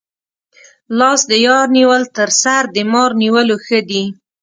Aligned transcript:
لاس 0.99 1.21
د 1.31 1.33
یار 1.47 1.65
نیول 1.77 2.03
تر 2.17 2.29
سر 2.41 2.63
د 2.75 2.77
مار 2.91 3.11
نیولو 3.23 3.55
ښه 3.65 3.79
دي. 3.89 4.03